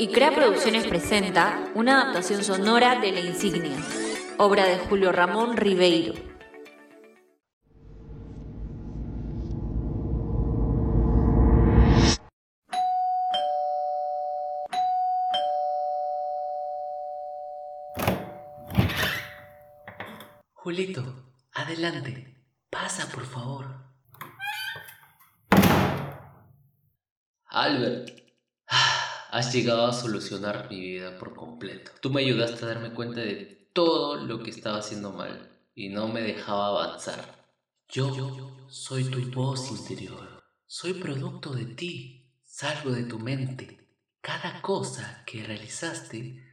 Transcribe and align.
Y 0.00 0.06
Crea 0.12 0.32
Producciones 0.32 0.86
presenta 0.86 1.72
una 1.74 2.00
adaptación 2.00 2.44
sonora 2.44 3.00
de 3.00 3.10
La 3.10 3.18
Insignia, 3.18 3.76
obra 4.36 4.64
de 4.64 4.78
Julio 4.78 5.10
Ramón 5.10 5.56
Ribeiro. 5.56 6.14
Julito, 20.54 21.32
adelante. 21.54 22.36
Pasa, 22.70 23.08
por 23.10 23.26
favor. 23.26 23.66
Albert, 27.46 28.27
has 29.30 29.52
llegado 29.52 29.86
a 29.86 29.92
solucionar 29.92 30.68
mi 30.70 30.80
vida 30.80 31.18
por 31.18 31.34
completo. 31.34 31.92
Tú 32.00 32.10
me 32.10 32.22
ayudaste 32.22 32.64
a 32.64 32.68
darme 32.68 32.94
cuenta 32.94 33.20
de 33.20 33.70
todo 33.72 34.16
lo 34.16 34.42
que 34.42 34.50
estaba 34.50 34.78
haciendo 34.78 35.12
mal 35.12 35.50
y 35.74 35.90
no 35.90 36.08
me 36.08 36.22
dejaba 36.22 36.68
avanzar. 36.68 37.46
Yo 37.88 38.56
soy 38.68 39.04
tu 39.04 39.30
voz 39.30 39.70
interior. 39.70 40.42
Soy 40.66 40.94
producto 40.94 41.54
de 41.54 41.66
ti. 41.66 42.30
Salgo 42.42 42.90
de 42.90 43.04
tu 43.04 43.18
mente. 43.18 43.78
Cada 44.20 44.60
cosa 44.60 45.22
que 45.24 45.42
realizaste 45.42 46.44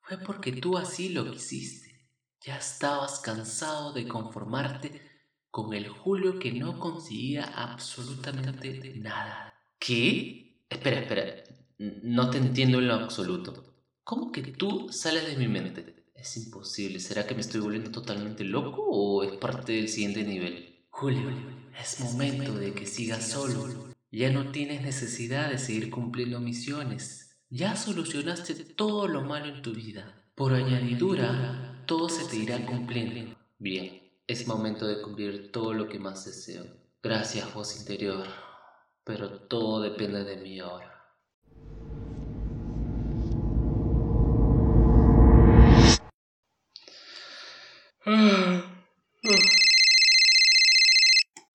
fue 0.00 0.18
porque 0.18 0.52
tú 0.52 0.78
así 0.78 1.10
lo 1.10 1.30
quisiste. 1.30 2.08
Ya 2.42 2.56
estabas 2.56 3.20
cansado 3.20 3.92
de 3.92 4.06
conformarte 4.06 5.02
con 5.50 5.74
el 5.74 5.88
Julio 5.88 6.38
que 6.38 6.52
no 6.52 6.78
conseguía 6.78 7.44
absolutamente 7.44 8.94
nada. 8.96 9.52
¿Qué? 9.78 10.64
Espera, 10.70 11.00
espera. 11.00 11.42
No 11.80 12.28
te 12.28 12.36
entiendo 12.36 12.78
en 12.78 12.88
lo 12.88 12.94
absoluto. 12.94 13.64
¿Cómo 14.04 14.30
que 14.32 14.42
tú 14.42 14.92
sales 14.92 15.26
de 15.26 15.36
mi 15.36 15.48
mente? 15.48 16.04
Es 16.14 16.36
imposible. 16.36 17.00
¿Será 17.00 17.26
que 17.26 17.34
me 17.34 17.40
estoy 17.40 17.62
volviendo 17.62 17.90
totalmente 17.90 18.44
loco 18.44 18.82
o 18.82 19.22
es 19.22 19.32
parte 19.38 19.72
del 19.72 19.88
siguiente 19.88 20.22
nivel? 20.22 20.84
Julio, 20.90 21.30
es 21.82 22.00
momento 22.00 22.54
de 22.54 22.74
que 22.74 22.84
sigas 22.84 23.30
solo. 23.30 23.94
Ya 24.10 24.30
no 24.30 24.50
tienes 24.50 24.82
necesidad 24.82 25.48
de 25.48 25.56
seguir 25.56 25.88
cumpliendo 25.88 26.38
misiones. 26.38 27.38
Ya 27.48 27.74
solucionaste 27.76 28.54
todo 28.56 29.08
lo 29.08 29.22
malo 29.22 29.46
en 29.46 29.62
tu 29.62 29.72
vida. 29.72 30.30
Por 30.34 30.52
añadidura, 30.52 31.82
todo 31.86 32.10
se 32.10 32.28
te 32.28 32.36
irá 32.36 32.66
cumpliendo. 32.66 33.34
Bien, 33.58 34.02
es 34.26 34.46
momento 34.46 34.86
de 34.86 35.00
cumplir 35.00 35.50
todo 35.50 35.72
lo 35.72 35.88
que 35.88 35.98
más 35.98 36.26
deseo. 36.26 36.66
Gracias, 37.02 37.54
voz 37.54 37.80
interior. 37.80 38.26
Pero 39.02 39.30
todo 39.30 39.80
depende 39.80 40.24
de 40.24 40.36
mí 40.36 40.60
ahora. 40.60 40.89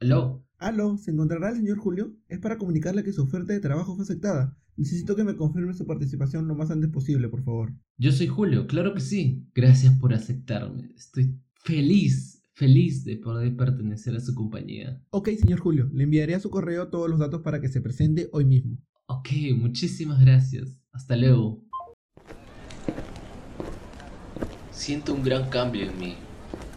¿Aló? 0.00 0.46
Aló, 0.58 0.96
¿se 0.96 1.10
encontrará 1.10 1.50
el 1.50 1.56
señor 1.56 1.76
Julio? 1.76 2.16
Es 2.28 2.38
para 2.38 2.56
comunicarle 2.56 3.04
que 3.04 3.12
su 3.12 3.22
oferta 3.22 3.52
de 3.52 3.60
trabajo 3.60 3.94
fue 3.94 4.04
aceptada. 4.04 4.56
Necesito 4.76 5.14
que 5.14 5.24
me 5.24 5.36
confirme 5.36 5.74
su 5.74 5.86
participación 5.86 6.48
lo 6.48 6.54
más 6.54 6.70
antes 6.70 6.88
posible, 6.88 7.28
por 7.28 7.44
favor. 7.44 7.74
Yo 7.98 8.12
soy 8.12 8.28
Julio, 8.28 8.66
claro 8.66 8.94
que 8.94 9.00
sí. 9.00 9.46
Gracias 9.54 9.92
por 9.98 10.14
aceptarme. 10.14 10.90
Estoy 10.96 11.38
feliz, 11.64 12.42
feliz 12.54 13.04
de 13.04 13.16
poder 13.16 13.54
pertenecer 13.54 14.16
a 14.16 14.20
su 14.20 14.34
compañía. 14.34 15.02
Ok, 15.10 15.28
señor 15.38 15.58
Julio, 15.58 15.90
le 15.92 16.04
enviaré 16.04 16.34
a 16.34 16.40
su 16.40 16.48
correo 16.48 16.88
todos 16.88 17.10
los 17.10 17.18
datos 17.18 17.42
para 17.42 17.60
que 17.60 17.68
se 17.68 17.82
presente 17.82 18.30
hoy 18.32 18.46
mismo. 18.46 18.78
Ok, 19.06 19.28
muchísimas 19.54 20.18
gracias. 20.20 20.80
Hasta 20.92 21.14
luego. 21.14 21.62
Siento 24.70 25.12
un 25.12 25.22
gran 25.22 25.50
cambio 25.50 25.90
en 25.90 25.98
mí. 25.98 26.14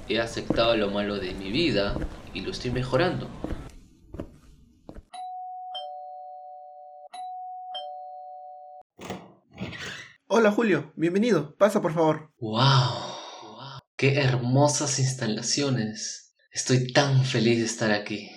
He 0.08 0.20
aceptado 0.20 0.76
lo 0.76 0.90
malo 0.90 1.20
de 1.20 1.34
mi 1.34 1.52
vida 1.52 1.95
y 2.34 2.42
lo 2.42 2.52
estoy 2.52 2.72
mejorando. 2.72 3.30
Hola 10.28 10.52
Julio, 10.52 10.94
bienvenido. 10.95 11.56
Pasa, 11.58 11.82
por 11.82 11.94
favor. 11.94 12.34
¡Wow! 12.40 12.61
¡Qué 13.95 14.20
hermosas 14.20 14.98
instalaciones! 15.00 16.36
Estoy 16.52 16.92
tan 16.92 17.23
feliz 17.23 17.60
de 17.60 17.66
estar 17.66 17.92
aquí. 17.92 18.30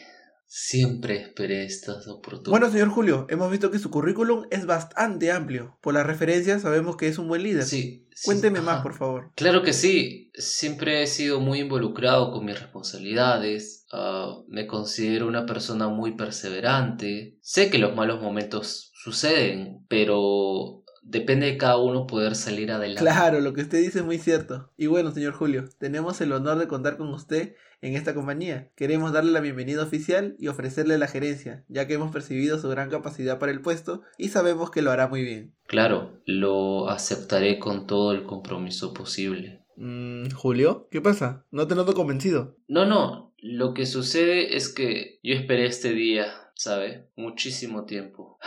Siempre 0.56 1.20
esperé 1.20 1.64
estas 1.64 2.06
oportunidades. 2.06 2.50
Bueno, 2.52 2.70
señor 2.70 2.88
Julio, 2.90 3.26
hemos 3.28 3.50
visto 3.50 3.72
que 3.72 3.80
su 3.80 3.90
currículum 3.90 4.44
es 4.52 4.66
bastante 4.66 5.32
amplio. 5.32 5.76
Por 5.80 5.94
las 5.94 6.06
referencias 6.06 6.62
sabemos 6.62 6.96
que 6.96 7.08
es 7.08 7.18
un 7.18 7.26
buen 7.26 7.42
líder. 7.42 7.64
Sí. 7.64 8.06
sí, 8.14 8.24
Cuénteme 8.24 8.60
ajá. 8.60 8.66
más, 8.74 8.82
por 8.84 8.94
favor. 8.94 9.32
Claro 9.34 9.64
que 9.64 9.72
sí. 9.72 10.30
Siempre 10.34 11.02
he 11.02 11.08
sido 11.08 11.40
muy 11.40 11.58
involucrado 11.58 12.30
con 12.30 12.44
mis 12.44 12.60
responsabilidades. 12.60 13.84
Ah, 13.90 14.42
me 14.46 14.68
considero 14.68 15.26
una 15.26 15.44
persona 15.44 15.88
muy 15.88 16.16
perseverante. 16.16 17.36
Sé 17.40 17.68
que 17.68 17.78
los 17.78 17.96
malos 17.96 18.22
momentos 18.22 18.92
suceden, 18.94 19.84
pero 19.88 20.83
depende 21.04 21.46
de 21.46 21.56
cada 21.56 21.76
uno 21.76 22.06
poder 22.06 22.34
salir 22.34 22.72
adelante. 22.72 23.00
Claro, 23.00 23.40
lo 23.40 23.52
que 23.52 23.60
usted 23.60 23.80
dice 23.80 24.00
es 24.00 24.04
muy 24.04 24.18
cierto. 24.18 24.70
Y 24.76 24.86
bueno, 24.86 25.12
señor 25.12 25.34
Julio, 25.34 25.64
tenemos 25.78 26.20
el 26.20 26.32
honor 26.32 26.58
de 26.58 26.66
contar 26.66 26.96
con 26.96 27.08
usted 27.08 27.54
en 27.82 27.94
esta 27.94 28.14
compañía. 28.14 28.70
Queremos 28.76 29.12
darle 29.12 29.30
la 29.30 29.40
bienvenida 29.40 29.82
oficial 29.82 30.34
y 30.38 30.48
ofrecerle 30.48 30.98
la 30.98 31.06
gerencia, 31.06 31.64
ya 31.68 31.86
que 31.86 31.94
hemos 31.94 32.12
percibido 32.12 32.58
su 32.58 32.68
gran 32.68 32.88
capacidad 32.88 33.38
para 33.38 33.52
el 33.52 33.60
puesto 33.60 34.02
y 34.16 34.28
sabemos 34.28 34.70
que 34.70 34.82
lo 34.82 34.90
hará 34.90 35.06
muy 35.06 35.22
bien. 35.22 35.54
Claro, 35.66 36.20
lo 36.24 36.88
aceptaré 36.88 37.58
con 37.58 37.86
todo 37.86 38.12
el 38.12 38.24
compromiso 38.24 38.94
posible. 38.94 39.60
Mm, 39.76 40.30
Julio, 40.30 40.88
¿qué 40.90 41.00
pasa? 41.00 41.44
No 41.50 41.66
te 41.66 41.74
noto 41.74 41.94
convencido. 41.94 42.56
No, 42.68 42.86
no, 42.86 43.34
lo 43.38 43.74
que 43.74 43.84
sucede 43.84 44.56
es 44.56 44.72
que 44.72 45.18
yo 45.22 45.34
esperé 45.34 45.66
este 45.66 45.92
día, 45.92 46.26
¿sabe? 46.54 47.08
Muchísimo 47.16 47.84
tiempo. 47.84 48.38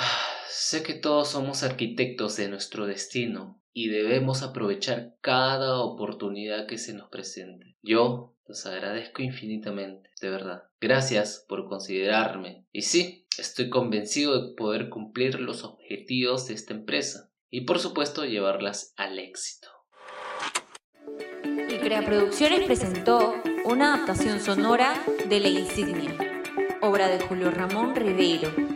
Sé 0.49 0.81
que 0.81 0.93
todos 0.93 1.29
somos 1.29 1.63
arquitectos 1.63 2.37
de 2.37 2.47
nuestro 2.47 2.85
destino 2.85 3.61
y 3.73 3.89
debemos 3.89 4.43
aprovechar 4.43 5.15
cada 5.21 5.79
oportunidad 5.79 6.67
que 6.67 6.77
se 6.77 6.93
nos 6.93 7.09
presente. 7.09 7.75
Yo 7.83 8.35
los 8.47 8.65
agradezco 8.65 9.21
infinitamente, 9.21 10.09
de 10.21 10.29
verdad. 10.29 10.63
Gracias 10.79 11.45
por 11.47 11.67
considerarme. 11.67 12.65
Y 12.71 12.83
sí, 12.83 13.27
estoy 13.37 13.69
convencido 13.69 14.41
de 14.41 14.55
poder 14.55 14.89
cumplir 14.89 15.39
los 15.39 15.63
objetivos 15.63 16.47
de 16.47 16.53
esta 16.53 16.73
empresa 16.73 17.29
y 17.49 17.61
por 17.61 17.79
supuesto 17.79 18.25
llevarlas 18.25 18.93
al 18.95 19.19
éxito. 19.19 19.67
Y 21.45 21.77
Crea 21.77 22.05
Producciones 22.05 22.65
presentó 22.65 23.35
una 23.65 23.93
adaptación 23.93 24.39
sonora 24.39 24.93
de 25.27 25.39
La 25.41 25.49
Insignia, 25.49 26.15
obra 26.81 27.09
de 27.09 27.19
Julio 27.19 27.51
Ramón 27.51 27.95
Ribeiro. 27.95 28.66